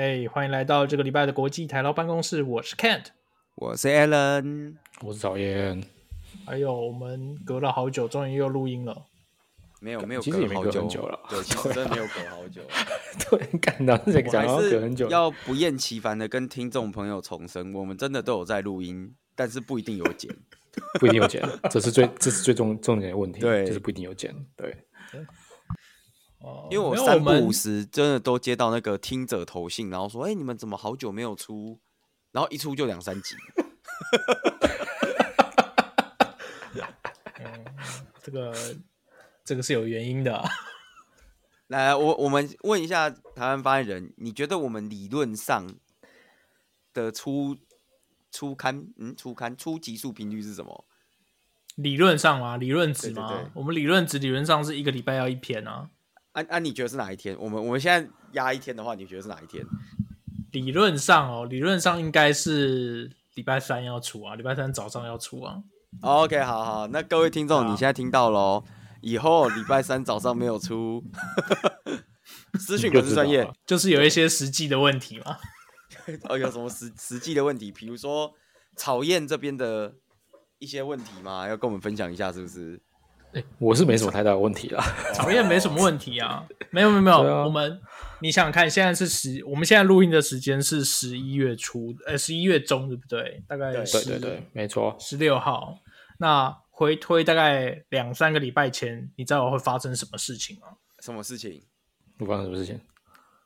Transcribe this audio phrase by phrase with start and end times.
[0.00, 2.40] 嘿，hey, 欢迎来到这个礼拜的国际台劳办公室。
[2.44, 3.06] 我是 Kent，
[3.56, 5.82] 我是 Alan，我是早燕。
[6.46, 9.06] 还有我们隔了好久，终于又录音了。
[9.80, 11.18] 没有没有，其实也没隔很久了。
[11.28, 12.62] 对，其实真的没有隔好久。
[13.28, 15.08] 对，感到这个讲要隔很久。
[15.08, 20.32] 要不厌其烦的跟听众朋友重申，我们真的都有在录音，但是不一定有剪，
[21.00, 23.40] 不一定有剪，这是最这是最重重点的问题。
[23.40, 24.32] 对，就是不一定有剪。
[24.54, 24.76] 对。
[26.70, 31.80] 因为我三不五时真的都接到那个听者投信，然后说：“哎，你们怎么好久没有出？”
[32.30, 33.34] 然后一出就两三集。
[37.40, 37.64] 嗯，
[38.22, 38.54] 这个
[39.44, 40.48] 这个是有原因的啊。
[41.68, 45.74] 来，我我们问一下台湾发言人，你觉得我们理论上
[46.94, 47.56] 的出
[48.30, 50.84] 出刊，嗯，出刊出集数频率是什么？
[51.74, 52.56] 理论上吗？
[52.56, 53.28] 理论值吗？
[53.28, 55.90] 对对对，我们理论值理论上是一个礼拜要一篇啊。
[56.38, 56.58] 啊啊！
[56.58, 57.36] 你觉得是哪一天？
[57.38, 59.64] 我们我们现在压一天的话，你觉得是哪一天？
[60.52, 65.62] 理论上哦，理论上应该是礼拜三要出啊，礼拜三早上要出啊。
[66.02, 68.62] OK，好好，那各位听众，你现在听到喽，
[69.00, 71.02] 以后礼拜三早上没有出，
[72.58, 75.36] 私讯不是专业，就是有一些实际的问题嘛。
[76.28, 77.72] 哦，有什么实实际的问题？
[77.72, 78.32] 比如说
[78.76, 79.94] 草燕这边的
[80.58, 81.48] 一些问题吗？
[81.48, 82.80] 要跟我们分享一下，是不是？
[83.32, 84.82] 欸、我是没什么太大的问题啦，
[85.14, 87.80] 讨厌没什么问题啊，没有没有没有，啊、我们
[88.20, 93.42] 你想想看，现在是十，我们现在录音的时间是十一月初，呃，十一月中对不对？
[93.46, 95.78] 大概对对对，没错，十六号。
[96.18, 100.68] 那回推大概两三个礼拜前，你知道会发生什么事情吗？
[101.00, 101.62] 什么事情？
[102.18, 102.80] 会发生什么事情？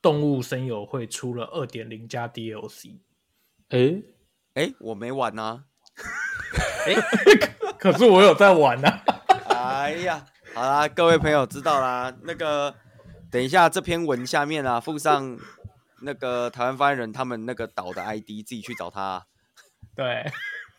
[0.00, 2.98] 动物森友会出了二点零加 DLC。
[3.68, 4.02] 哎
[4.54, 5.64] 哎、欸，我没玩啊。
[6.86, 7.02] 哎、 欸，
[7.78, 9.04] 可是我有在玩啊。
[9.92, 12.10] 哎呀，好啦，各位朋友知道啦。
[12.22, 12.74] 那个，
[13.30, 15.38] 等一下这篇文下面啊，附上
[16.00, 19.26] 那个台湾发言人他们那个岛的 ID，自己去找他。
[19.94, 20.24] 对，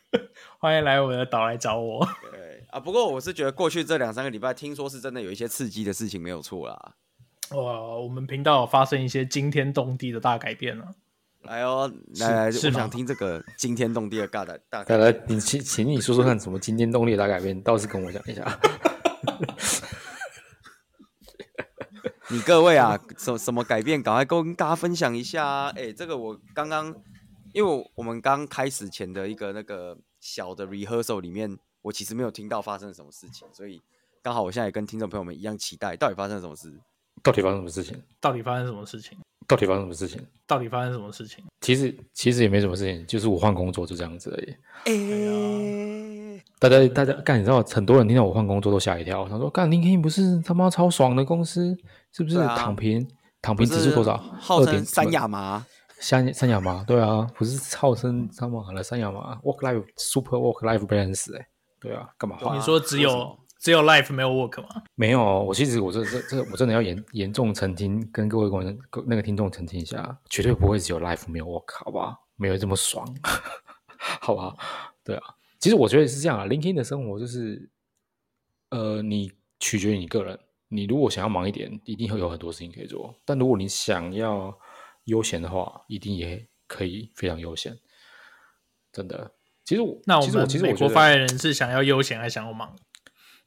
[0.58, 2.03] 欢迎来我的岛来找我。
[2.31, 6.95] 对啊，不过我是觉得过去这两三个礼拜，听说是真的有一些刺激的事情没有错啦。
[7.52, 7.59] 哇，
[7.98, 10.88] 我们频道有发生一些惊天动地的大改变了。
[11.43, 14.99] 来哦，来来，我想听这个惊天动地的大大改变。
[14.99, 17.61] 来来，你请请你说说看，什么惊天动地的大改变？
[17.61, 18.43] 倒是跟我讲一下。
[22.30, 24.02] 你各位啊，什什么改变？
[24.02, 25.73] 赶快跟大家分享一下啊！
[25.76, 26.95] 哎，这个我刚刚，
[27.54, 33.82] 因为我们刚开始前的一个那个小的 rehearsal 里面，我其实没有听到发生了什么事情，所以
[34.22, 36.73] 刚好我现在也跟听众朋友们一样期待，到底发生了什么事？
[37.22, 38.02] 到底发生什么事情？
[38.20, 39.17] 到底发生什么事情？
[39.45, 40.26] 到底发生什么事情？
[40.48, 41.44] 到底发生什么事情？
[41.62, 44.56] 其实其实也没什么事情，就是我换工作就这样子而已。
[44.86, 44.94] 哎
[45.26, 45.32] 呀，
[46.64, 51.78] 大家大家干，你知道很多人听到我换工作都吓一跳，他说干，LinkedIn 不是他妈超爽的公司，
[52.14, 52.38] 是不是？
[52.38, 53.06] 躺平
[53.42, 54.16] 躺平指数多少？
[54.40, 55.66] 号称三亚麻，
[56.00, 61.46] 三三亚麻，对啊，不是号称他妈的三亚麻，work life super work life balance，哎，
[61.82, 62.58] 对啊，干嘛换？
[62.58, 63.38] 你说只有？
[63.60, 64.68] 只有 life 没有 work 吗？
[64.95, 72.14] 没有，我其实我这这这我真的要严严重澄清，跟各位观众那个听众澄清一下，绝对不会只有 life 没有 work，好不好？
[72.36, 73.06] 没有这么爽，
[74.20, 74.58] 好不好？
[75.06, 75.24] 对啊，
[75.64, 77.70] 其实我觉得是这样啊，LinkedIn 的生活就是，
[78.72, 79.32] 呃，你
[79.62, 80.38] 取决于你个人，
[80.68, 84.54] 你如果想要忙一点，一定会有很多事情可以做；但如果你想要
[85.06, 87.80] 悠闲的话，一定也可以非常悠闲。
[88.92, 89.32] 真的，
[89.64, 92.76] 其实我那我们其实我国发言人是想要悠闲还是想要忙？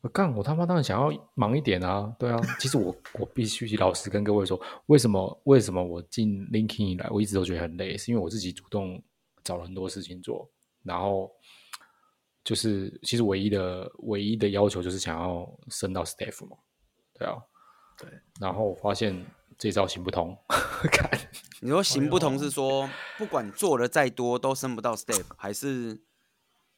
[0.01, 2.17] 我干，我他妈当然想要忙一点啊！
[2.19, 9.03] 对啊，其实我我必须老实跟各位说，为什么为什么我进 LinkedIn 以来，我一直都觉得很累，是因为我自己主动
[9.45, 10.51] 找了很多事情做，
[10.83, 11.31] 然后
[12.47, 16.57] 就是其实唯一的唯一的要求就是想要升到 Staff 嘛，
[17.13, 17.35] 对啊，
[17.99, 18.09] 对，
[18.41, 19.27] 然后我发现
[19.59, 20.39] 这招行不通。
[20.93, 21.11] 看，
[21.61, 26.01] 你说行不通是说不管做的再多都升不到 Staff，还是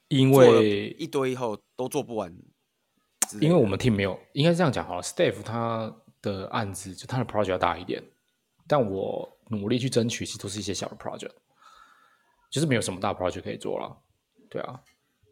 [0.09, 2.35] 因为一堆以后都做不完？
[3.39, 5.03] 因为我们 team 没有，应该是这样讲好了。
[5.03, 8.03] Staff 他的案子就他的 project 要大一点，
[8.67, 11.35] 但我努力去争取，其实都是一些小的 project，
[12.49, 13.95] 就是没有什么大 project 可以做了。
[14.49, 14.81] 对啊，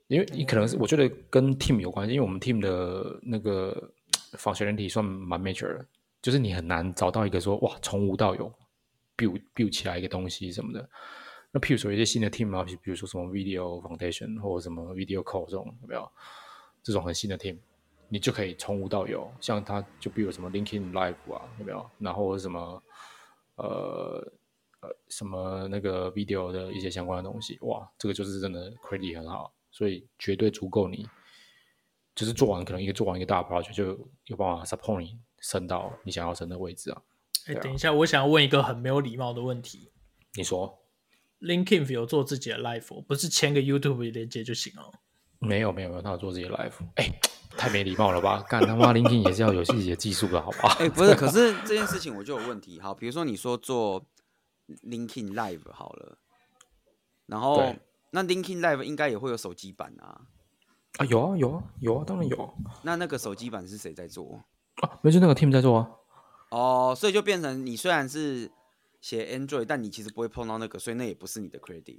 [0.08, 3.92] 因为你可能是我觉得跟 team 有关系，因为我们 team 的那个
[4.32, 5.86] functionality 算蛮 mature 的，
[6.22, 8.52] 就是你很难找到一个说哇从无到有
[9.16, 10.88] build build 起来一个东西什么的。
[11.52, 16.08] 那譬如说一些新的 team 啊，比如说什么 video foundation 或者什么 video code 这种有没有
[16.82, 17.56] 这种很新的 team？
[18.08, 21.90] 你就可以从无到有，像他就比如什么 LinkedIn Live 啊，有没有？
[21.98, 22.80] 然后什么
[23.56, 24.32] 呃
[24.80, 31.06] 呃什么那个 video 的一些相关的东西，哇，这个就是真的 credit 很好，所以绝对足够你，
[32.14, 37.02] 就是做完可能一个做完一个大 project 就有办法 support 你升到你想要升的位置啊。
[37.46, 39.90] 哎，等一下，我想要问一个很没有礼貌的问题。
[40.32, 40.78] 你说
[41.42, 44.90] ，LinkedIn 有做自己的 live，不是签个 YouTube 连接就行了？
[45.40, 46.72] 没有没有没有，他有做自己的 live。
[46.94, 47.12] 哎，
[47.50, 48.42] 太没礼貌了吧？
[48.48, 50.78] 干他妈 LinkedIn 也是要有自己的技术的，好不好？
[50.82, 52.80] 哎，不是，可是这件事情我就有问题。
[52.80, 54.06] 好，比如说你说做
[54.84, 56.16] LinkedIn live 好了，
[57.26, 57.74] 然后
[58.10, 60.22] 那 LinkedIn live 应该也会有手机版啊？
[60.98, 62.54] 啊，有啊有啊有啊，当然有。
[62.82, 64.40] 那那个手机版是谁在做？
[64.76, 65.90] 啊，没事，那个 team 在做啊。
[66.50, 68.50] 哦，所以就变成你虽然是
[69.00, 71.98] 写 Android，但你其实不会碰到那个，所以那也不是你的 credit。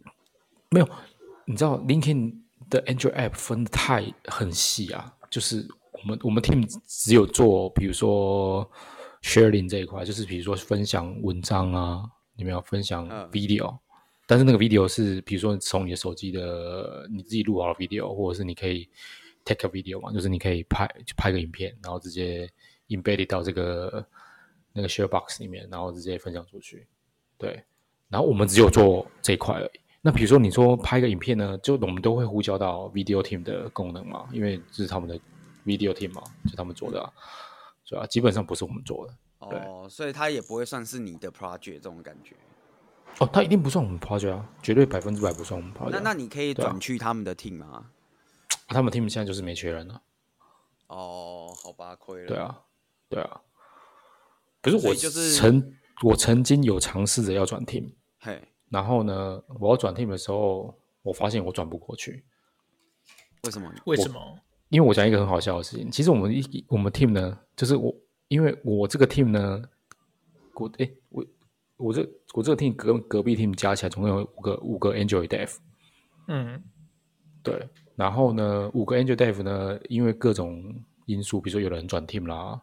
[0.69, 0.89] 没有，
[1.45, 8.69] 你知道 LinkedIn 的 Android app 分的太很细啊，就是我们我们 team 只有做，比如说
[9.21, 12.03] sharing 这一块，就是比如说分享文章啊，
[12.35, 13.79] 你们要分享 video，、嗯、
[14.27, 18.87] 但是那个 video 是比如说从你的手机的你自己录好的 video，或者是你可以
[19.43, 22.47] take a video 嘛，就是你可以拍拍个影片，然后直接
[22.89, 24.05] embedded 到这个。
[24.73, 26.85] 那个 share box 里面，然后直接分享出去，
[27.35, 27.63] 对。
[28.09, 29.79] 然后我们只有做这一块而已。
[30.03, 35.19] 那比如说你说拍个影片呢，就我们都会呼叫到 video team 的功能嘛，因为这是他们的
[35.65, 37.11] video team 嘛，就他们做的啊，
[37.85, 38.05] 是吧？
[38.05, 39.13] 基本上不是我们做的。
[39.39, 42.35] 哦，所以它也不会算是你的 project 这种感觉。
[43.19, 45.89] 哦，他一定不算我们 project 啊，绝对百分之百不算我们 project。
[45.89, 47.67] 那那你可以转去他们的 team 吗？
[47.67, 47.91] 啊，
[48.67, 50.01] 他们 team 现在就是没缺人了。
[50.87, 52.27] 哦，好吧，亏了。
[52.27, 52.61] 对啊，
[53.09, 53.41] 对啊。
[54.61, 55.73] 可是我就是曾
[56.03, 62.23] 我曾经有尝试着要转 team，嘿，然后呢，我要转 team 的时候，我发现我转不过去。
[63.43, 63.71] 为什么？
[63.85, 64.39] 为什么？
[64.69, 65.89] 因为我讲一个很好笑的事情。
[65.89, 67.95] 其实我们一我们 team 呢，就是我，
[68.27, 69.61] 因为我这个 team 呢，
[70.55, 71.25] 我诶，我
[71.77, 75.55] 我这我这个 team 隔隔壁 team 加起来总共有五个五个 Android Dev。
[76.27, 76.61] 嗯，
[77.41, 77.67] 对。
[77.95, 80.75] 然后呢，五个 Android Dev 呢，因为各种
[81.05, 82.59] 因素，比如说有人转 team 啦。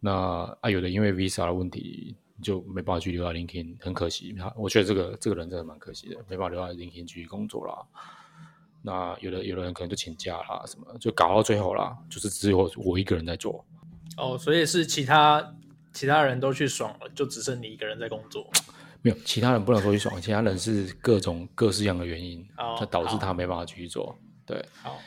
[0.00, 0.12] 那
[0.60, 4.32] 啊，有的因为 visa 的问题就没办法去留在 LinkedIn，很可惜。
[4.32, 7.74] 他我觉得这个这个人真的蛮可惜的，没办法留在 LinkedIn 继续工作啦。
[8.82, 13.62] 那有的有的人可能就请假啦，什么就搞到最后啦，就是只有我一个人在做。
[14.16, 15.54] 哦，所以是其他
[15.92, 18.50] 其他人都去爽了，就只剩你一个人在工作。
[19.02, 24.18] 没有，其他人不能说去爽，其他人是各种各式样的原因，它、哦、导致他没办法继续做。
[24.44, 24.98] 对，好，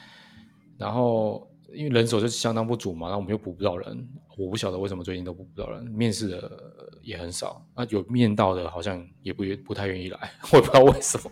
[0.77, 1.49] 然后。
[1.73, 4.07] 因为人手就相当不足嘛，那我们又补不到人，
[4.37, 11.31] 我不晓得为什么最近都补不到人，面试的也很少，那有面到的好像也不不太愿意来， 我也不知道为什么。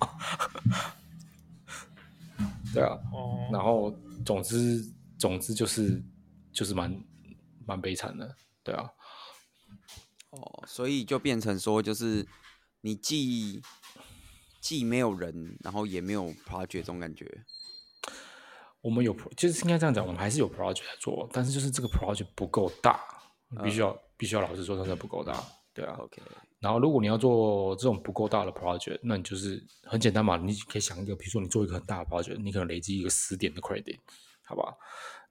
[2.74, 3.96] 对啊，哦，然后
[4.26, 4.84] 总之
[5.16, 6.02] 总之就是
[6.52, 7.00] 就是蛮
[7.68, 8.90] 蛮悲惨的，对啊，
[10.32, 12.28] 哦，所以就变成说就是
[12.82, 13.62] 你既
[14.60, 17.46] 既没有人，然后也没有 project 这种感觉。
[18.82, 23.00] 我们有，就是应该这样讲，我们还是有 project 在做，但是就是这个 project 不够大，
[23.64, 25.34] 必须要、嗯、必须要老实说，它的不够大，
[25.74, 25.96] 对啊。
[26.00, 26.22] OK。
[26.60, 33.98] 然后如果你要做这种不够大的 project，那你就是很简单嘛，你可以想一个，比如说你做一个很大的 project，你可能累积一个十点的 credit，
[34.46, 34.76] 好吧？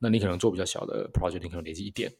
[0.01, 2.13] 那你可能做比较小的 project，你可能累积一点，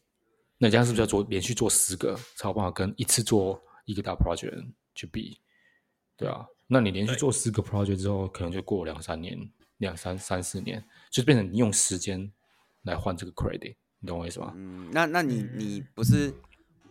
[0.61, 4.63] 那这样是不是要做连续做十个，才有办法跟一次做一个大 project
[4.93, 5.39] 去比？
[6.15, 9.51] 对啊，那你连续做十个 project 之后，可能就过两三年。
[9.77, 12.31] 两三三四年，就变成你用时间
[12.83, 14.53] 来换这个 credit，你懂我意思吗？
[14.55, 16.31] 嗯，那那你你不是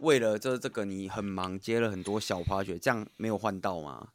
[0.01, 4.09] 为了这这个你很忙接了很多小 project，这样没有换到吗？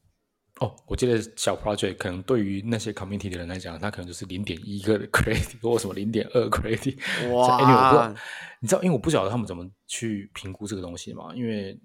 [0.62, 6.97] 哦，我记得小 project 可能对于那些 community 的人来讲，他可能就是零点一个 credit 或什么零点二 credit。
[7.33, 8.16] 哇，因为我不知道，
[8.59, 11.35] 你知道，因为我不晓得他们怎么去评估这个东西嘛？
[11.35, 11.80] 因为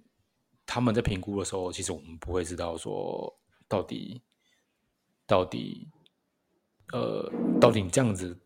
[0.66, 3.32] 他们在评估的时候，其实我们不会知道说
[3.68, 4.20] 到底
[5.26, 5.88] 到底。
[6.92, 8.36] 呃，到底你这样子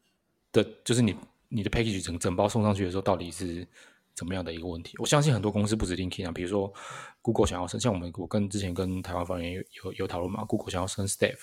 [0.53, 1.17] 的，就是你
[1.49, 3.67] 你的 package 整整包送上去的时候，到底是
[4.15, 4.95] 怎么样的一个问题？
[4.99, 6.73] 我相信很多公司不止 LinkedIn 啊，比如说
[7.21, 11.39] Google 想要升，像我们我跟之前跟台湾方言有有有讨论嘛，Google 想要升 staff，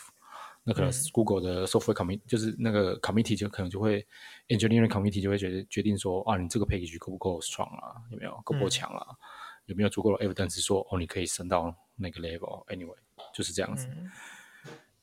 [0.63, 4.05] 那可能 Google 的 software committee 就是那个 committee 就可能就会
[4.47, 7.95] engineering committee 就会决决定说啊，你这个 package 够不够 strong 啊？
[8.11, 9.05] 有没有够不够强啊？
[9.09, 9.17] 嗯、
[9.67, 12.95] 有没有足够的 evidence 说哦，你可以升到那个 level？Anyway，
[13.33, 13.87] 就是这样子。
[13.91, 14.09] 嗯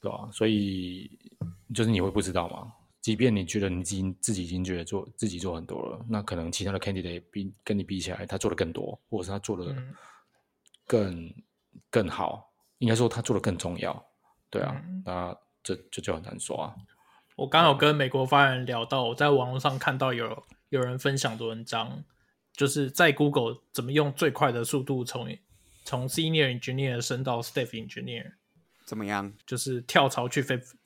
[0.00, 1.10] 对啊，所以
[1.74, 2.72] 就是你会不知道嘛？
[3.08, 9.74] 即便你觉得你自己自己已经觉得做自己做很多了，那可能其他的 candidate 比跟你比起来，他做的更多，或者是他做的
[10.86, 11.34] 更、嗯、
[11.88, 14.04] 更好，应该说他做的更重要。
[14.50, 16.74] 对啊，嗯、那这这就很难说啊。
[17.34, 22.04] 我刚有跟美国发言人聊到，我在网络上看到有有人分享的文章，
[22.52, 25.34] 就是在 Google 怎么用最快的速度从
[25.82, 28.32] 从 Senior Engineer 升到 Staff Engineer。
[28.84, 29.32] 怎么样？
[29.46, 30.42] 就是跳槽去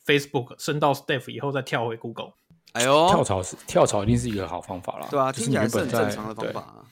[0.07, 2.33] Facebook 升到 Staff 以后再跳回 Google。
[2.73, 5.07] 哎呦，跳槽是跳槽，一定是一个好方法啦。
[5.11, 6.87] 对啊，听起来是很正常的方法啊。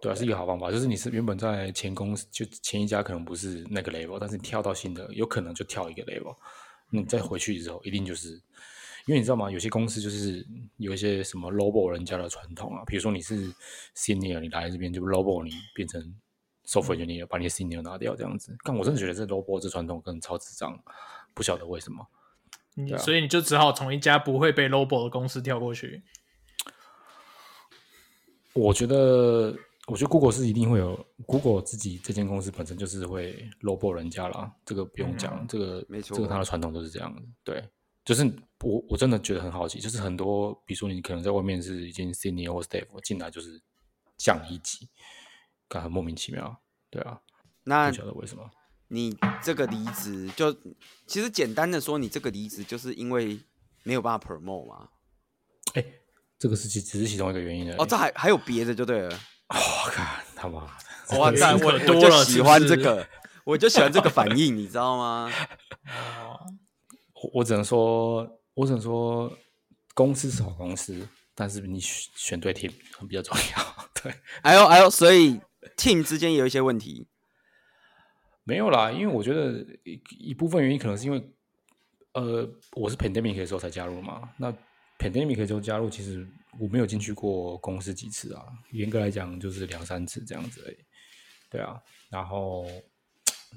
[0.00, 0.70] 对啊，是一个好方法。
[0.70, 6.36] 就是你是原本在前公司，就前一家可能不是那个 level，但是你跳到新的，有可能就跳一个 level。
[6.90, 8.34] 你再回去之后，一定就是，
[9.06, 9.50] 因为你知道吗？
[9.50, 13.52] 有些公司就是有一些什么 lowball 人家的传统啊，比如说你是
[13.96, 16.00] senior，你来这边就 lowball 你变成
[16.64, 18.56] software engineer，把你的 senior 拿掉这样子。
[18.62, 20.78] 但我真的觉得这 lowball 这传统跟超智障，
[21.34, 22.06] 不晓得为什么。
[22.94, 26.02] 啊、所以你就只好从一家不会被 lowball 的公司跳过去。
[28.52, 29.56] 我觉得。
[29.86, 37.20] 我觉得 Google 是一定会有，Google 自己这间公司本身就是会 lowball 人家啦，这个不用讲，嗯、这个没错，这个它的传统都是这样的。
[37.44, 37.62] 对，
[38.02, 38.24] 就是
[38.60, 43.60] 我我真的觉得很好奇，就是很多，比如说你可能在外面是已经 senior 或 staff 进来就是
[44.16, 44.88] 降一级，
[45.68, 46.62] 感觉很莫名其妙。
[46.88, 47.20] 对啊，
[47.64, 48.50] 那不晓得为什么？
[48.94, 50.52] 你这个离职就
[51.06, 53.40] 其实简单的说，你这个离职就是因为
[53.82, 54.88] 没有办法 promote 嘛？
[55.74, 56.00] 哎、欸，
[56.38, 57.74] 这个是其只是其中一个原因的。
[57.76, 59.08] 哦，这还还有别的就对了。
[59.48, 60.60] 我、哦、看他妈
[61.08, 61.54] 的，哇塞！
[61.56, 63.08] 我我就喜欢这个，是是
[63.44, 65.30] 我就喜欢这个反应，你知道吗？
[67.12, 69.30] 我我只能说，我只能说，
[69.94, 72.72] 公司是好公司，但是你选选对 team
[73.08, 73.88] 比较重要。
[74.02, 75.40] 对，哎呦哎呦，所以
[75.76, 77.06] team 之间也有一些问题，
[78.44, 81.22] 没有啦，因为我觉得一一部分原因可能是因为，
[82.12, 84.52] 呃，我是 pandemic 的时候才加入嘛，那
[84.98, 86.26] pandemic 的时候加入其实。
[86.60, 90.76] 我没有进去过公司几次啊，严格来讲就是两三次这样子而已。
[91.50, 92.64] 对啊，然后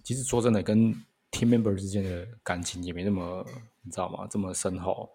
[0.03, 0.91] 其实说真的，跟
[1.29, 3.45] team member 之间的感情也没那么，
[3.83, 4.25] 你知道吗？
[4.27, 5.07] 这么深厚。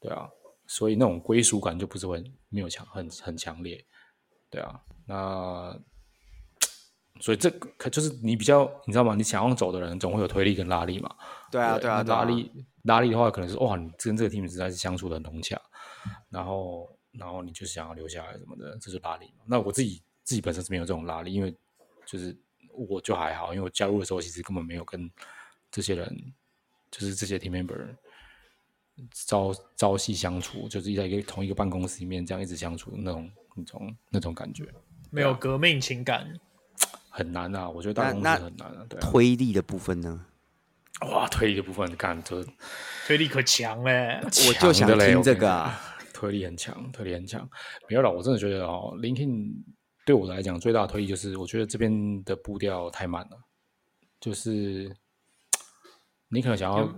[0.00, 0.28] 对啊，
[0.66, 3.86] 所以那种归属感就不是会没有强很很强烈。
[4.50, 5.80] 对啊，那
[7.20, 9.14] 所以这可就是你比较，你知道吗？
[9.14, 11.14] 你想要走的人总会有推力跟拉力嘛。
[11.50, 12.50] 对啊，对啊，拉力
[12.82, 15.60] 拉力的话，可能是哇，你跟这个 team 实在是相处的很融洽，
[16.30, 16.90] 然后。
[17.16, 19.32] 然后你就想要留下来什么的，这是拉力。
[19.46, 21.56] 那我自己自己本身是没有这种拉力，因为
[22.04, 22.36] 就是
[22.72, 25.08] 我就还好，因为我加入的时候其实根本没有跟
[25.70, 26.12] 这些人，
[26.90, 27.86] 就是这些 team member
[29.12, 34.66] 朝朝夕相处，就是在一个同一个办公室里面这样一直相处那种那种那种感觉，
[35.12, 36.26] 没有革命情感，
[37.16, 37.70] 很难啊。
[37.70, 38.84] 我觉得大公司很难啊。
[38.88, 40.26] 对啊，推力的部分呢？
[41.10, 42.44] 哇，推力的部分，你看这
[43.06, 44.20] 推力可强嘞！
[44.24, 45.80] 我就想听这个啊。
[46.12, 47.48] 推力很强，推力很强。
[47.88, 49.52] 没有了，我真的觉得哦，LinkedIn
[50.06, 53.38] 对我来讲最大的推力就是，我觉得这边的步调太慢了。
[54.20, 54.96] 就是
[56.28, 56.88] 你可能想要，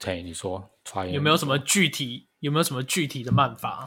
[0.00, 0.70] 嘿，你说，
[1.12, 2.28] 有没有什么具体？
[2.40, 3.86] 有没有什么具体的办法？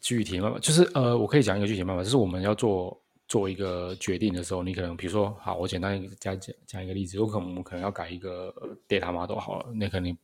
[0.00, 8.54] 具体的办法就是呃，我可以讲一个具体的办法，就是我们要做做一个决定的时候，你可能比如说，好，我简单讲讲讲一个例子，有可能我们可能要改一个
[8.88, 10.16] data model 好了，那肯定。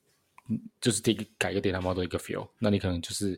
[0.81, 3.37] 就是第改一个 data model 一个 field，那你可能就是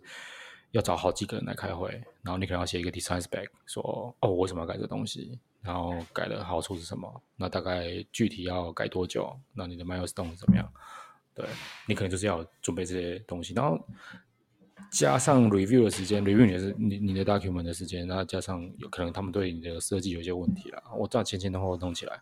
[0.72, 1.88] 要找好几个人来开会，
[2.20, 10.70] 然后你可能要写一个 design spec，说哦，我为什么要改这个东西，然后改的好处是什么，那大概具体要改多久，那你的 milestone 怎么样？
[11.34, 11.46] 对，
[11.86, 13.82] 你可能就是要准备这些东西，然后
[14.90, 22.20] 加上 review 的时间，review 你是你你的 document 的时间，然后加上有可能他们对你的设计有一些问题啦，我这样前前后后弄起来，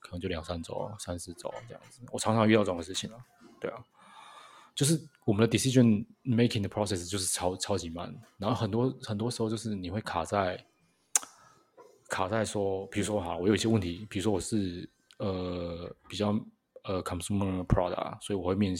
[0.00, 3.18] 可能就两三周、三四周这样子，我常常遇到这种事情啊，
[3.60, 3.76] 对啊。
[4.74, 10.64] 就是我们的 decision making 的 process 就是超超级慢，然后很多很多时候就是你会卡在
[12.08, 14.88] 卡在说，比如说哈，我有一些问题，比如说我是
[15.18, 16.28] 呃比较
[16.84, 18.72] 呃 consumer product，所以我会面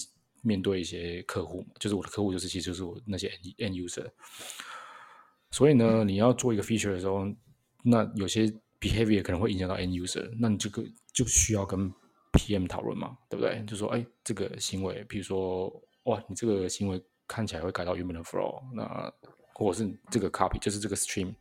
[0.49, 3.29] 面对一些客户，就是我的客户就是其实就是我那些
[3.59, 4.07] end user，
[5.51, 7.27] 所以呢，你要做一个 feature 的时候，
[7.85, 8.47] 那有些
[8.81, 11.93] behavior 可能会影响到 end user，那你这个就需要跟
[12.33, 13.63] PM 讨论嘛，对不对？
[13.67, 15.71] 就说哎，这个行为，比如说。
[16.05, 19.13] 哇，你这个行为看起来会改到原本的 flow，那
[19.53, 21.35] 或者是这个 copy，就是这个 stream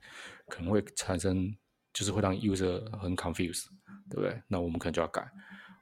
[0.49, 1.55] 可能会产生，
[1.93, 3.63] 就是会让 user 很 confuse，
[4.09, 4.41] 对不对？
[4.45, 5.25] 那我们可能就要改。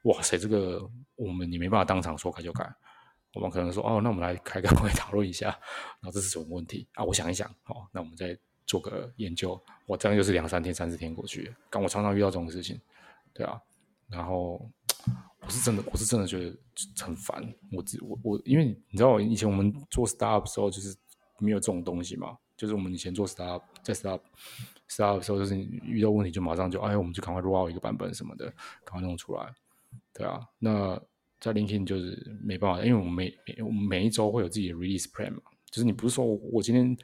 [0.04, 2.64] 哇塞，这个我们你没办法当场说改就改，
[3.36, 5.48] 我们可能说哦，那我们来开个 会讨论一下，
[6.00, 7.04] 然后这是什么问题啊？
[7.04, 9.60] 我想一想，好，那我们再做个研究。
[9.86, 12.80] 我这样就是两三天、三四天过去，刚我常常遇到这种事情，
[13.32, 13.60] 对啊，
[14.08, 14.68] 然后。
[15.38, 16.56] 我是真的，我是真的觉得
[16.98, 17.40] 很烦。
[17.70, 20.92] 我我我，因为你知道，以前我们做 startup 的时候，就是
[21.38, 22.36] 没有这种东西嘛。
[22.56, 24.20] 就是我们以前做 startup，在 startup
[24.90, 28.46] startup 的时候，就是遇到问题就马上就哎，我们就赶快 roll 一个版本什么的，
[28.84, 29.54] 赶快弄出来。
[30.12, 31.00] 对啊，那
[31.40, 35.42] 在 LinkedIn 就是没办法，因为我们每每我们每一周会有自己的 release plan 嘛。
[35.70, 36.96] 就是你不是说我今天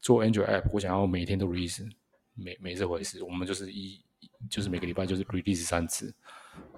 [0.00, 1.88] 做 Android app，我想要每天都 release，
[2.34, 3.22] 没没这回事。
[3.22, 4.00] 我们就是一
[4.48, 6.14] 就是每个礼拜就是 release 三次，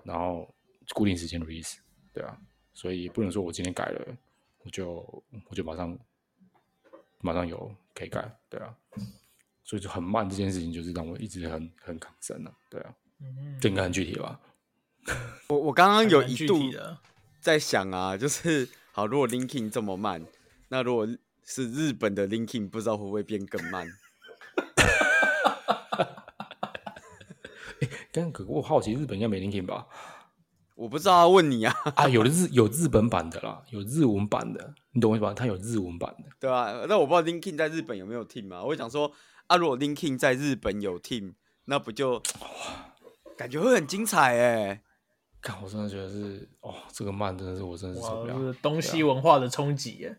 [0.04, 0.52] 然后。
[0.94, 1.78] 固定时间 release，
[2.12, 2.36] 对啊，
[2.74, 4.18] 所以不能说我今天改了，
[4.64, 5.96] 我就我就马上
[7.20, 8.76] 马上有可以改，对啊，
[9.62, 14.38] 所以就很慢这件事情就是让我一直很很抗争了，对啊，嗯，这应该很具体吧？
[15.48, 16.58] 我我刚刚有一度
[17.40, 20.24] 在想啊，就是好，如果 linking 这么慢，
[20.68, 21.06] 那如果
[21.44, 23.86] 是日本的 linking，不知道会不会变更慢？
[27.80, 29.86] 哎，但可我好奇，日本应该没 linking 吧？
[30.74, 35.34] 我不知道，问你啊 啊，有的日有日本版的啦，有日文版的，你懂我意思吧？
[35.34, 38.62] 它有日文版的，对啊，那我不知道 linking 在日本有没有 team 啊？
[38.62, 39.12] 我想说
[39.48, 41.34] 啊，如果 linking 在日本有 team，
[41.66, 42.94] 那不就哇，
[43.36, 44.82] 感觉会很精彩哎！
[45.42, 50.16] 看，我真的觉得是哦，这个慢真的是我真的是受不了，是东西文化的冲击耶，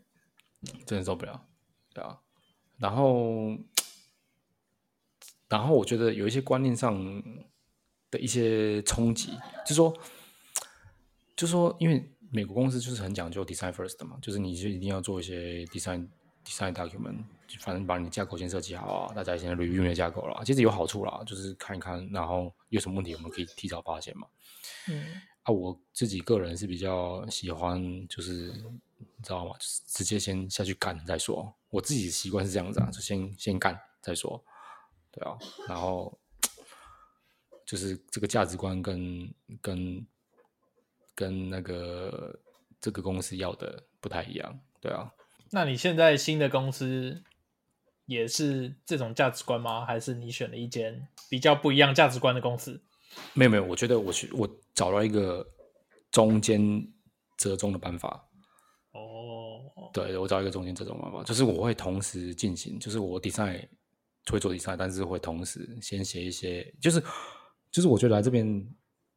[0.86, 1.48] 真的受不了，
[1.94, 2.20] 对啊。
[2.78, 3.58] 然后，
[5.48, 7.24] 然后我觉得有一些观念上
[8.12, 9.32] 的一些冲击，
[9.64, 9.92] 就是说。
[11.36, 16.08] 就是说，因为美国公司就是很讲究 design first 的嘛，就是你就一定要做一些 design
[16.46, 24.28] design document，就反正把你的架构先设计好啊，大家现在 review 你的架构了，其实有好处啦，就是看一看，然后有什么问题我们可以提早发现嘛。
[24.90, 28.52] 嗯，啊，我自己个人是比较喜欢，就是
[28.98, 29.56] 你知道吗？
[29.60, 31.54] 就是直接先下去干再说。
[31.70, 34.44] 我自己习惯是这样子啊，就先先干再说，
[35.12, 36.18] 对啊，然后
[37.66, 40.06] 就是这个价值观跟跟。
[41.16, 42.36] 跟那个
[42.82, 45.14] 这个公司要的不太一样，对啊。
[45.54, 47.24] 那你现在新的公司
[48.06, 49.86] 也是这种价值观吗？
[49.86, 52.82] 还是你选了一间比较不一样价值观的公司？
[53.34, 55.48] 没有没有，我觉得我去我找到一个
[56.12, 56.62] 中间
[57.38, 58.28] 折中的办法。
[58.92, 63.68] 哦，对，我找一个中间折中的办法，就是我会同时进行，就是我 design
[64.32, 67.02] 会做 design，但是会同时先写一些，就是
[67.72, 68.68] 就是我觉得来这边。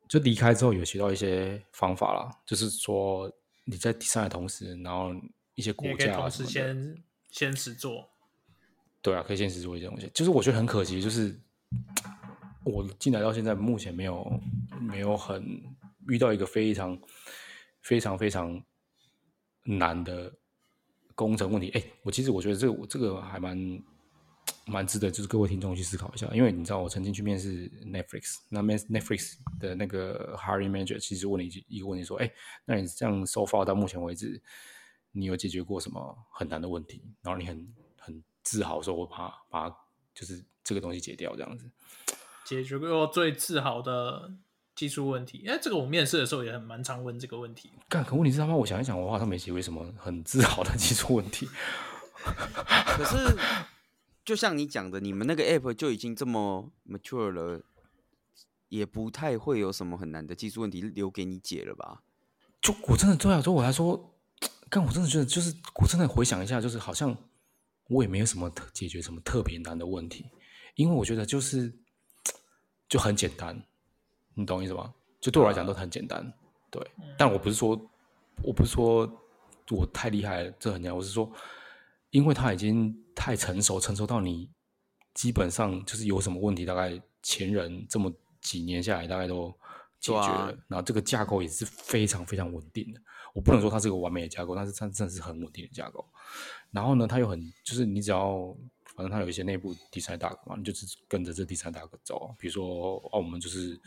[0.09, 3.29] 就离开之后有学到一些方法啦，就是说
[3.65, 5.11] 你在 design 的同时，然后
[5.57, 8.09] 一些骨架同时先先实做。
[9.03, 10.09] 对啊，可以先实做一些东西。
[10.15, 11.37] 就是我觉得很可惜，就是
[12.63, 14.41] 我进来到现在，目前没有
[14.81, 15.61] 没有很
[16.07, 16.97] 遇到一个非常
[17.83, 18.63] 非常非常
[19.65, 20.33] 难的
[21.17, 21.71] 工程问题。
[21.71, 23.83] 哎，我其实我觉得这个这个还蛮。
[24.69, 32.29] 蛮值得，就是各位听众去思考一下，因为你知道，我曾经去面试 Netflix，那面 Netflix 的那个 hiring manager 其实问了一一个问题，说：“哎，
[32.65, 34.41] 那你这样 so far 到目前为止，
[35.17, 37.03] 你有解决过什么很难的问题？
[37.23, 39.69] 然后你很很自豪说，我把把
[40.15, 41.71] 就是这个东西解掉，这样子。”
[42.45, 44.33] 解决过最自豪的
[44.75, 45.45] 技术问题？
[45.49, 47.73] 哎，这个我面试的时候也很蛮常问这个问题。
[47.89, 51.49] 干，可问题是他妈，我想一想，我好像没解决什么很自豪的技术问题。
[52.97, 53.37] 可是。
[54.27, 57.63] 就像你讲的，你们那个 app 就已经这么 mature 了，
[58.69, 62.03] 也不太会有什么很难的技术问题留给你解了吧？
[62.61, 64.16] 就我真的对啊，就我来说，
[64.71, 67.17] 但我真的觉得，就是我真的回想一下，就是好像
[67.89, 70.27] 我也没有什么特解决什么特别难的问题，
[70.75, 71.73] 因为我觉得就是
[72.89, 73.61] 就很简单，
[74.35, 74.95] 你懂我意思吗？
[75.21, 76.33] 就对我来讲都很简单，
[76.71, 76.85] 对。
[77.17, 77.71] 但我不是说
[78.43, 79.09] 我不是说
[79.71, 81.31] 我太厉害了，这很简单，我是说。
[82.11, 84.49] 因为他已经太成熟，成熟到你
[85.13, 89.51] 基本上就是有什么问题，大概前人这么几年下来大概都
[90.01, 90.25] 解决了。
[90.25, 93.01] 啊、然后这个架构也是非常非常稳定的。
[93.37, 96.03] 我不能说它是个完美的架构，但是它真的是很稳定的架构。
[96.71, 98.57] 然后呢，它又很就是你只要
[98.95, 102.35] 反正它有一些内部第三大嘛，你就是跟着这 design doc 走。
[102.39, 103.79] 比如说哦，我们就是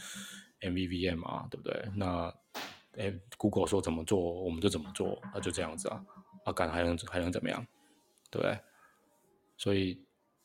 [0.61, 1.91] MVVM 啊，对不对？
[1.95, 2.31] 那
[2.95, 6.05] 哎，Google 说怎么做，我们就怎么做，那就这样子啊。
[6.45, 7.65] 啊，敢还能还能怎么样？
[8.29, 8.55] 对，
[9.57, 9.99] 所以，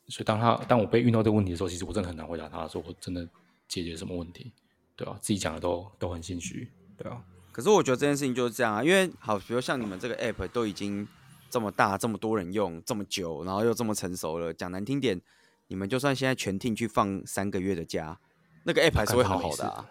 [0.09, 3.29] 所以当他当我被遇到这个问题的时候，其实我真的很难回答他，说我真的
[3.69, 4.51] 解决什么问题，
[4.97, 5.19] 对吧？
[5.21, 7.23] 自己讲的都都很心虚，对啊。
[7.55, 11.07] 可是我觉得这件事情就是这样啊，因为好，比如像你们这个 app 都已经
[11.49, 15.21] 这么大，这么多人用这么久，然后又这么成熟了，讲难听点，
[15.69, 18.19] 你们就算现在全 team 去放三个月的假，
[18.65, 19.89] 那个 app 还是会好好的啊，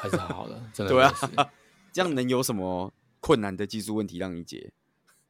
[0.00, 1.12] 还是好好的， 真的对啊。
[1.92, 4.70] 这样能有什么困难的技术问题让你解？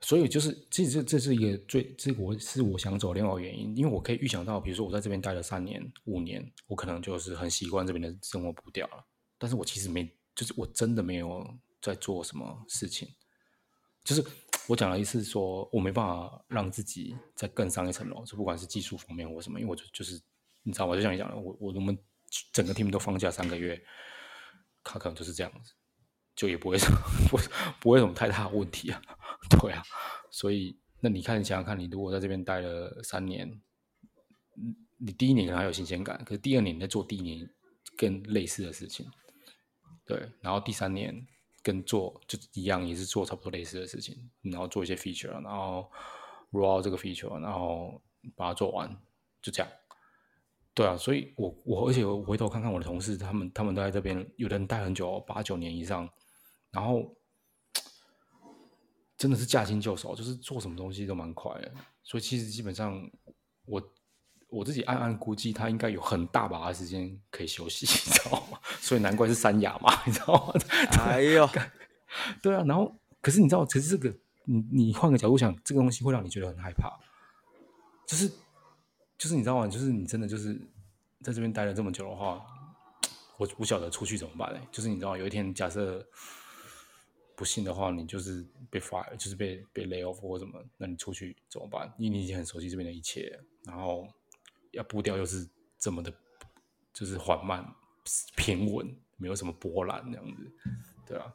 [0.02, 9.04] 所以就是，其实这这是一个最，这我是我想走另外一个原因，因为我可以预想到，比如说我在这边待了三年、五年，我可能就是很习惯这边的生活步调了。
[9.38, 11.46] 但是我其实没，就是我真的没有
[11.80, 13.08] 在做什么事情。
[14.04, 14.24] 就是
[14.66, 20.20] 我讲了一次，说我没办法让自己再更上一层楼，就不管是技术方面或什么，因为我就就是
[20.62, 21.98] 你知道，我就像你讲的，我我我们
[22.52, 23.80] 整个 team 都放假三个月，
[24.82, 25.74] 他可能就是这样子。
[26.36, 26.86] 就也不会什
[27.28, 27.38] 不
[27.80, 29.02] 不会什么太大的问题啊，
[29.60, 29.82] 对啊，
[30.30, 33.60] 所以那你看，你想想看，你如果在这边待了三年，
[34.96, 37.46] 你第一年可能还有新鲜感，可是第二年你在做第一年
[37.98, 39.06] 更类似的事情，
[40.06, 41.14] 对，然后第三年
[41.62, 45.90] 跟做就一样，也是做差不多类似的事情，然后做一些 feature，然后
[46.52, 48.00] roll 这个 feature，然后
[48.34, 48.88] 把它做完，
[49.42, 49.70] 就这样，
[50.74, 56.08] 对啊，所以我我而且我回头看看我的同事，他们他们都在这边，有的人待很久，八九年以上，
[56.70, 57.14] 然后
[59.16, 61.72] 真的是驾轻就熟，就是做什么东西都蛮快的。
[62.02, 63.10] 所以其实基本上
[63.66, 63.82] 我
[64.50, 68.58] 我自己暗暗估计，他应该有很大把的时间可以休息， 你知道吗？
[68.80, 70.54] 所以难怪是三亚嘛，你知道吗？
[71.06, 71.48] 哎呦，
[72.42, 76.98] 对啊，然后可是你知道，其实这个你你换个角度想，这个东西会让你觉得很害怕，
[78.06, 78.30] 就是。
[79.20, 79.68] 就是你知道吗？
[79.68, 80.58] 就是你真的就是
[81.22, 82.42] 在这边待了这么久的话，
[83.36, 84.60] 我不晓得出去怎么办嘞。
[84.72, 86.02] 就是你知道，有一天假设
[87.36, 91.92] 不幸的话，你就是被 fire，就是被被 lay off 或什么，那你出去怎么办？
[91.98, 94.08] 因为你已经很熟悉这边的一切，然后
[94.72, 96.12] 要步调又是这么的，
[96.92, 97.64] 就是缓慢
[98.36, 100.52] 平稳，没有什么波澜这样子，
[101.06, 101.32] 对啊。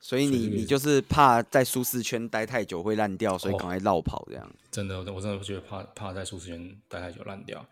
[0.00, 4.46] 所以你你就是怕在舒适圈待太久会烂掉，所以赶快绕跑这样。
[4.46, 7.66] 哦、真的，我真的觉得怕怕在舒适圈待太久烂掉，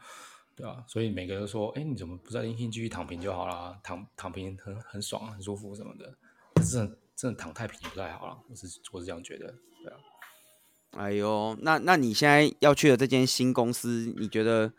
[0.56, 0.84] 对啊。
[0.88, 3.78] 所以每个人都说：“哎、欸，你怎么不在 LinkedIn 继续躺平就好了？
[3.80, 6.12] 躺躺平很很爽，很舒服什么的。”
[6.54, 9.46] 但是真的真的躺太平不太好了，我是我是这样觉得，
[9.84, 9.96] 对啊。
[10.96, 14.72] 哎呦，那那你现在要去的这间新公司，你觉得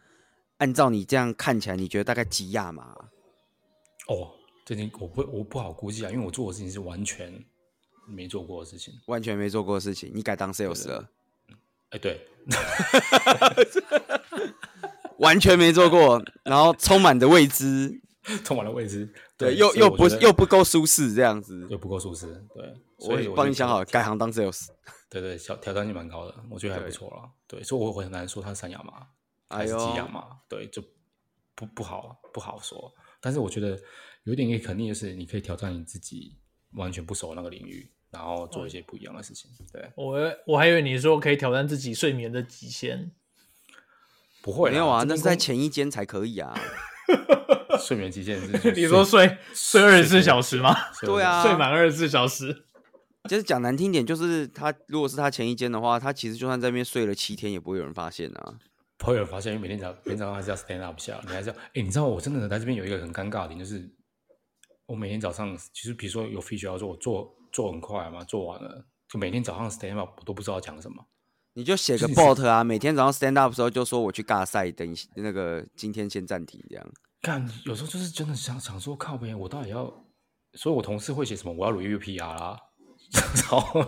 [0.57, 2.95] 按照你这样看起来，你觉得大概几亚嘛？
[4.07, 4.33] 哦。
[4.65, 7.41] 这件我不我不好估计啊，因为我做的事情是完全
[8.05, 10.11] 没做过的事情，完全没做过的事情。
[10.13, 11.09] 你改当 sales 了？
[11.91, 12.19] 哎，对，
[15.19, 18.01] 完全没做过，然后充满的未知，
[18.43, 19.05] 充满了未知，
[19.37, 24.67] 对，对又又不又不够舒适，这样子又不够舒适，对，所以我帮你想好了，改行当 sales，
[25.09, 29.07] 对 对，挑挑战性蛮高的，我觉得还不错了，对，所以我很难说他是三亚嘛
[29.49, 30.83] 还是几亚码，对，就
[31.55, 33.79] 不不好不好说，但是我觉得。
[34.23, 36.35] 有一点可以肯定的是，你可以挑战你自己
[36.73, 39.49] 完全不熟的那个领域，然后做一些不一样的事情。
[39.71, 43.09] 对，我我还以为你说可以挑战自己睡眠的极限，
[44.41, 46.53] 不会，没有啊，那是在前一间才可以啊。
[47.81, 50.75] 睡眠期限是 你说睡睡二十四小时吗？
[51.01, 52.65] 对啊，睡满二十四小时。
[53.29, 58.55] 就是讲难听点，就是他如果是他前一间的话，他其实就算在那边睡了七天，也不会有人发现啊。
[58.97, 61.55] 不会有人发现，因为每天早每天早上还是要 stand up 下，你还是要。
[61.55, 63.89] 哎，你知道我真的在这边有一个很尴尬的点，就是。
[64.85, 71.05] 我每天早上其实，比如说有 feature 要做，做做很快嘛，做完了就每天早上 stand up，我都不知道讲什么。
[71.55, 76.89] 你就写个 bot 啊，每天早上 stand up 的时候就说我去尬赛，等那个今天先暂停这样。
[77.27, 79.83] 干，有时候就是真的想想说靠边，我到底要，
[80.53, 82.57] 所以我同事会写什么我要 review PR 啦，
[83.11, 83.81] 然后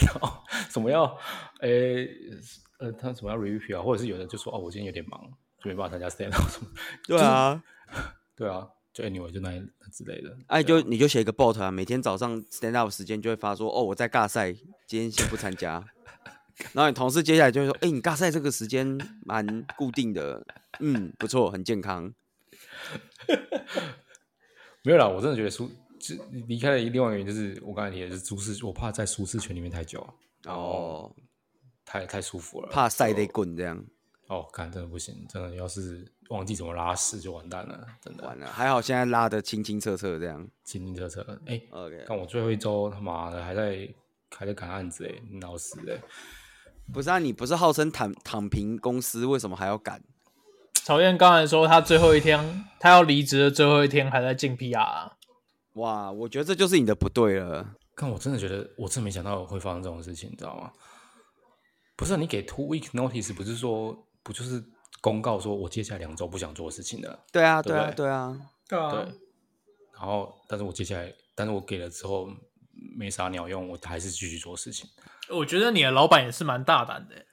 [0.00, 1.18] 然后什么要
[1.60, 2.06] 诶
[2.78, 5.18] 呃他什么要 review PR，或者是有人就说哦我今天有点忙，
[5.64, 6.68] 就没办法参加 stand up 什么。
[7.06, 7.62] 对啊，
[8.36, 8.68] 对啊。
[8.92, 9.50] 就 anyway 就那
[9.92, 14.50] 之类的，哎、啊，就你就写一个 bot 啊，每天早上 stand up 时间就会发说，哦，我在尬赛，
[14.86, 15.84] 今天先不参加。
[16.72, 20.46] 然后你同事接下来就会说，哎、欸，你尬赛这个时间蛮固定的，
[20.80, 22.10] 嗯，不错，很健康。
[24.82, 25.70] 没有啦，我真的觉得舒，
[26.46, 30.06] 离开了另外一个原因就是我刚才提的是舒适，我怕在舒适圈里面太久，
[30.44, 31.14] 哦，
[31.84, 33.84] 太太舒服了，怕晒得滚这样。
[34.28, 38.46] 哦，看真的不行，真的要是忘记怎么拉屎就完蛋了，真的完了。
[38.46, 41.20] 还好现在拉的清清澈澈，这样清清澈澈。
[41.46, 43.88] 哎、欸，OK，看我最后一周他妈的还在
[44.30, 46.00] 还在赶案子哎，闹死哎。
[46.92, 50.02] 不是啊，你不是号称躺躺平公司，为什么还要赶？
[50.86, 55.12] 曹燕刚才说他最后一天，他要离职的最后一天还在进 PR 啊。
[55.72, 57.74] 哇，我觉得这就是你的不对了。
[57.96, 60.70] 看我真的觉得，我真没想到会发生这种事情，你知道吗？
[61.96, 64.00] 不是、啊、你给 two week notice，不是说。
[64.22, 64.62] 不就是
[65.00, 67.18] 公告说我接下来两周不想做事情的？
[67.32, 69.08] 对啊，对啊，对啊，对啊。
[69.92, 72.28] 然后，但是我接下来，但是我给了之后
[72.96, 74.88] 没啥鸟用，我还是继续做事情。
[75.30, 77.25] 我觉得你的老板也是蛮大胆的。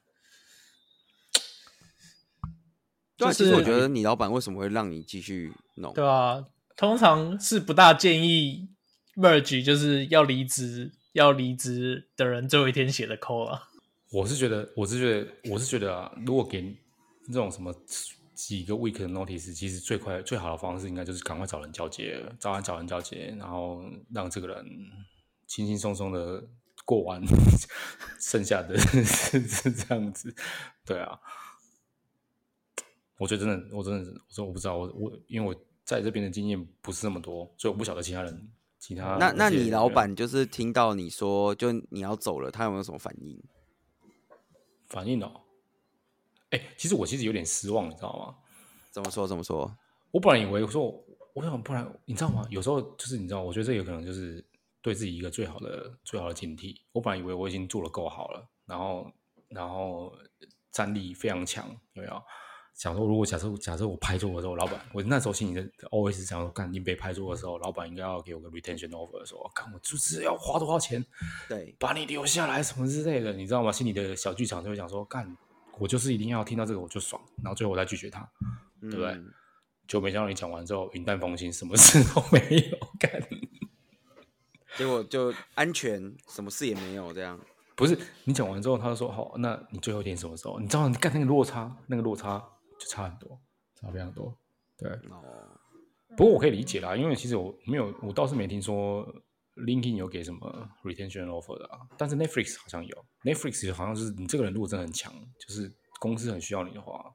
[3.15, 5.93] 对啊，其实我觉得你老板为什么会让你继续弄？
[5.93, 6.43] 对啊，
[6.76, 8.69] 通常是不大建议
[9.15, 13.69] merge，就是要离职要离职的人最后一天写的 code 啊。
[14.12, 16.76] 我是觉得，我是觉得，我是觉得啊，如果给
[17.28, 17.73] 这种什么
[18.34, 24.65] 几个 week 的 notice，其实最快最好的方式应该就是赶快找人交接，早晚找人交接，然后让这个人
[25.47, 26.43] 轻轻松松的
[26.84, 27.21] 过完
[28.19, 30.36] 剩下的是是这样子，
[30.86, 31.19] 对啊。
[33.24, 35.56] 我觉得真的，我真的，我说我不知道，我我因为我
[35.86, 39.16] 在这边的经验不是那么多，所以我不晓得其他人其他。
[39.18, 43.42] 那那你老板就是听到你说就你要走了，他有没有什么反应？
[44.88, 45.42] 反应哦，
[46.50, 48.36] 哎、欸，其实我其实有点失望，你知道吗？
[48.92, 49.26] 怎么说？
[49.26, 49.74] 怎么说？
[50.12, 51.02] 我本来以为我说，
[51.34, 52.46] 我想不然，你知道吗？
[52.50, 54.46] 有时候就是你知道，我觉得这有可能就是
[54.82, 56.76] 对自己一个最好的、最好的警惕。
[56.92, 59.10] 我本来以为我已经做得够好了，然后，
[59.48, 60.14] 然后
[60.72, 62.22] 战力非常强，有没有？
[62.74, 71.06] 想说，如果假设假设我拍错的时候，老板，我那时候心里的 always 想说，干你被拍错的时候，老板应该要给我个 retention offer 的时候，看我就是要花多少钱，
[71.48, 73.72] 对，把你留下来什么之类的，你知道吗？
[73.72, 75.38] 心里的小剧场就会想说，干
[75.78, 78.28] 我就是一定要听到这个我就爽，然后最后我再拒绝他，
[78.82, 79.12] 对不对？
[79.12, 79.32] 嗯、
[79.88, 82.40] 就没想到你讲完之后云淡风轻，什么事都没
[82.72, 83.22] 有干，
[84.76, 87.40] 结果就安全，什么事也没有这样。
[87.76, 90.60] 不是你讲完之后，他就说好，那你最后一天什么时候？
[90.60, 92.44] 你知道你干那个落差，那个落差。
[92.84, 93.39] 就差很多，
[93.76, 94.38] 差非常多，
[94.78, 94.91] 对。
[95.10, 95.24] 哦。
[96.17, 99.04] 不过我可以理解啦，因为其实我没有，我倒是没听说
[99.56, 101.80] LinkedIn 有给什么 retention offer 的啊。
[101.98, 107.12] 但是 Netflix 好像有，Netflix 好像是你这个人如果真的很强，就是公司很需要你的话，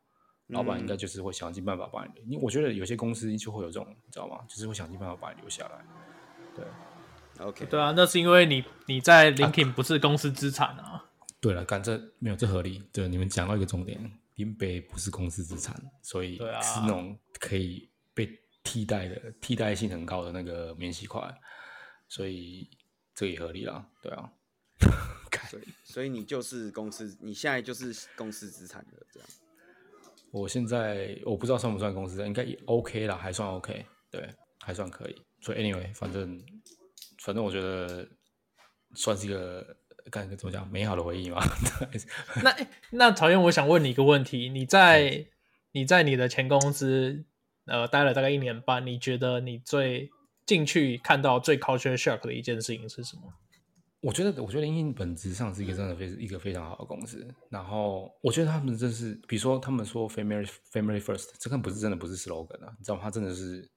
[0.49, 2.13] 老板应该就是会想尽办法把你。
[2.29, 4.45] 因为我觉得有些公司就会有这种，你知道吗？
[4.49, 5.85] 就是会想尽办法把你留下来。
[6.57, 6.65] 对
[7.47, 7.67] ，OK。
[7.67, 10.83] 对啊，那是因为你你在 LinkedIn 不是公司资产啊。
[10.83, 11.05] 啊
[11.41, 12.83] 对了，干这没有这合理。
[12.93, 14.11] 对，你们讲到一个重点。
[14.39, 18.29] 林北不是公司资产，所以是那种可以被
[18.63, 21.21] 替代的、啊、替代性很高的那个免洗块，
[22.09, 22.71] 所以
[23.17, 24.33] 这也合理啦，对啊。
[25.51, 29.29] 所以，所以你就是公司，你现在就是公司资产的这样。
[30.31, 35.21] 我现在我不知道算不算公司，应该也 OK 啦，还算 OK，对，还算可以。
[35.41, 36.41] 所以 anyway，反正
[37.23, 38.09] 反正我觉得
[38.95, 39.77] 算是一个。
[40.11, 41.41] 干个怎么讲美好的回忆嘛？
[42.43, 42.57] 那
[42.91, 45.27] 那曹燕，我想问你一个问题：你在
[45.73, 47.25] 你在你的前公司
[47.67, 50.11] 呃待了大概一年半，你觉得你最
[50.47, 53.23] 进去看到最 culture shock 的一件事情是什么？
[54.01, 57.27] 我觉得，我觉得 LinkedIn 本质上是一个真的非一个非常好的公司。
[57.51, 63.01] 然后我觉得他们真是，比如说他们说 family family first，这个不是真的不是 slogan 啊，你知道吗？
[63.03, 63.69] 他真的是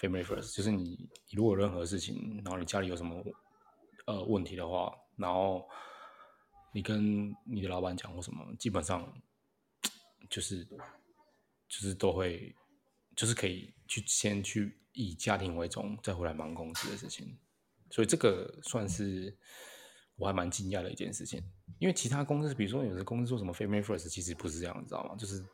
[0.00, 0.90] family first，就是你，
[1.28, 3.20] 你如果有任何事情，然后你家里有什么
[4.06, 4.92] 呃问题的话。
[5.16, 5.68] 然后
[6.72, 9.06] 你跟你的老板讲过什么，基本上
[10.30, 10.64] 就是
[11.68, 12.54] 就是都会，
[13.14, 17.38] 就是可以去先去以家庭为重，再回来忙公司的事情。
[17.90, 19.36] 所以这个算是
[20.16, 21.42] 我还蛮惊讶的一件事情。
[21.78, 25.14] 因为其他公司，比如说有的公司说什么 “family first”，其实不是这样，你知道吗？
[25.16, 25.44] 就是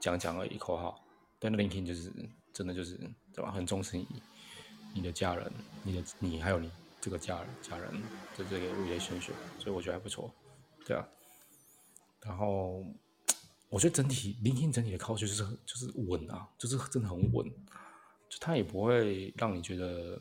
[0.00, 1.02] 讲讲而已，口号。
[1.38, 2.12] 但 linking 就是
[2.52, 2.96] 真的就是
[3.34, 3.50] 对吧？
[3.50, 4.06] 很重视你
[4.94, 6.70] 你的家人，你的你还有你。
[7.02, 7.92] 这个家人家人
[8.38, 10.32] 的这个 relationship，所以我觉得还不错，
[10.86, 11.06] 对啊。
[12.20, 12.86] 然后
[13.68, 17.44] 我觉得整体 LinkedIn 整体的 culture 就是就是稳啊，就是真的很稳，
[18.28, 20.16] 就他也不会让你觉得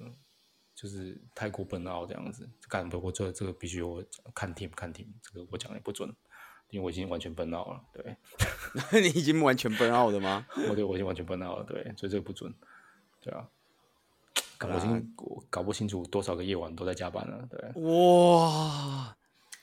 [0.74, 2.50] 就是太过 burn out 这样子。
[2.68, 6.12] 干不过这这个必须我看 team 看 team，这个我讲也不准，
[6.72, 7.86] 因为我已经完全 out 了。
[7.94, 8.18] 对，
[9.00, 10.48] 你已经完全 burn out 了吗？
[10.68, 12.52] 我对我已经完全 burn out 了，对，所以这个不准，
[13.22, 13.48] 对啊。
[14.70, 15.14] 我已经
[15.50, 17.82] 搞不清楚多少个夜晚都在加班了，对。
[17.82, 19.16] 哇，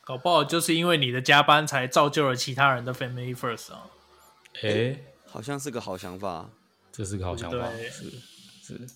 [0.02, 3.90] 搞不好就是因为你的加班才造就了其他人的 family first 啊。
[4.62, 6.50] 哎、欸，好像是个好想法，
[6.90, 8.10] 这是个好想法，是
[8.62, 8.88] 是，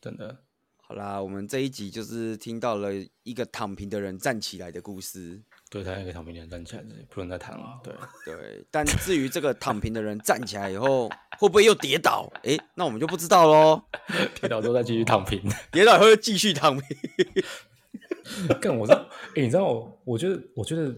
[0.00, 0.42] 真的。
[0.76, 2.90] 好啦，我们这一集就是听到了
[3.22, 5.42] 一个躺平的人站起来的故事。
[5.74, 7.80] 对，他那个躺平的人站起来，不能再躺了。
[7.82, 7.92] 对
[8.24, 12.32] 对，但至于这个躺平的人站起来以后会不会又跌倒？
[12.44, 13.82] 哎，那我们就不知道喽。
[14.40, 16.96] 跌倒之后再继续躺平， 跌倒以后又继续躺平。
[18.62, 20.00] 干，我知道，哎，你知道我？
[20.04, 20.94] 我觉得，我觉得，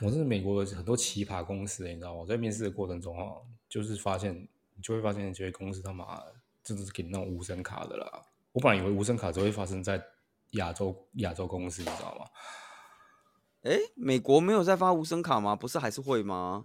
[0.00, 2.20] 我是美国的很多奇葩公司，你知道吗？
[2.22, 3.36] 我在面试的过程中啊，
[3.68, 4.34] 就是发现，
[4.74, 6.20] 你就会发现这些公司他妈
[6.64, 8.22] 真的是给你那种无声卡的啦。
[8.50, 10.02] 我本来以为无声卡只会发生在
[10.54, 12.26] 亚洲亚洲公司，你知道吗？
[13.62, 15.54] 哎，美国没有在发无声卡吗？
[15.54, 16.64] 不是还是会吗？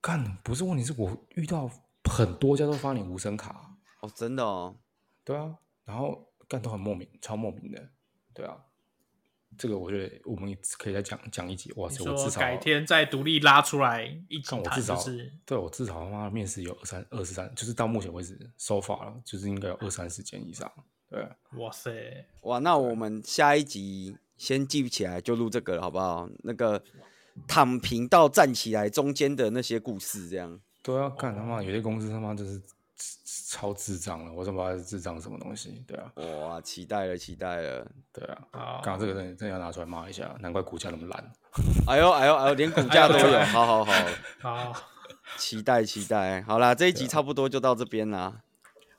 [0.00, 1.68] 干，不是问题是我遇到
[2.04, 4.76] 很多家都发你无声卡哦，真的哦，
[5.24, 7.88] 对啊，然后干都很莫名，超莫名的，
[8.32, 8.56] 对啊，
[9.58, 20.70] 这个我觉得我们可以再讲讲一集，哇塞，我至少改天再独立拉出来一集，我至少是对我至少他妈面试有二三二十三，就是到目前为止 so far 了，就是应该有二三十件以上，
[21.10, 24.16] 对，哇塞，哇，那我们下一集。
[24.38, 26.26] 先记不起来就录这个了，好不好？
[26.44, 26.82] 那个
[27.46, 30.58] 躺平到站起来中间的那些故事，这样。
[30.82, 32.62] 都要看他妈有些公司他妈就是
[33.50, 35.84] 超智障了，我怎么知道是智障什么东西？
[35.86, 41.32] 对啊，哇，期待了，期待了，对啊，刚刚这个真真要拿出来骂一下，难怪股价那么烂。
[41.86, 43.92] 哎呦哎呦哎呦，连股价都有，好好好，
[44.40, 44.72] 好，
[45.36, 48.40] 期待期待，好啦，这一集差不多就到这边啦，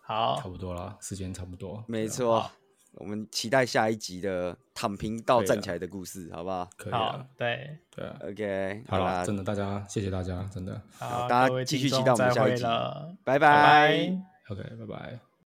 [0.01, 2.51] 好，差不多了，时间差不多，没错。
[2.99, 6.69] 我们期待下一集的躺平到站起来的故事，好不好？
[6.77, 7.77] 可以啊，对。
[7.95, 12.63] 对，OK，好了，真的，大家谢谢大家，真的，好，大家继续期待我们下一集，
[13.23, 13.97] 拜拜，拜拜
[14.49, 15.28] ，OK，拜拜。